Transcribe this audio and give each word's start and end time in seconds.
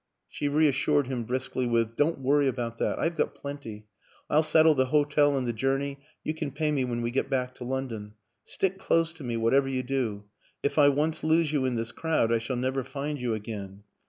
She 0.27 0.47
reassured 0.47 1.05
him 1.05 1.25
briskly 1.25 1.67
with:" 1.67 1.95
Don't 1.95 2.17
worry 2.21 2.47
about 2.47 2.79
that 2.79 2.97
I've 2.97 3.15
got 3.15 3.35
plenty. 3.35 3.85
I'll 4.31 4.41
settle 4.41 4.73
the 4.73 4.87
hotel 4.87 5.37
and 5.37 5.47
the 5.47 5.53
journey 5.53 5.99
you 6.23 6.33
can 6.33 6.49
pay 6.49 6.71
me 6.71 6.83
when 6.85 7.03
we 7.03 7.11
get 7.11 7.29
back 7.29 7.53
to 7.57 7.63
London. 7.63 8.15
Stick 8.43 8.79
close 8.79 9.13
to 9.13 9.23
me, 9.23 9.37
what 9.37 9.53
ever 9.53 9.67
you 9.69 9.83
do; 9.83 10.23
if 10.63 10.79
I 10.79 10.89
once 10.89 11.23
lose 11.23 11.51
you 11.53 11.65
in 11.67 11.75
this 11.75 11.91
crowd 11.91 12.33
I 12.33 12.39
shall 12.39 12.55
never 12.55 12.83
find 12.83 13.21
you 13.21 13.35
again." 13.35 13.83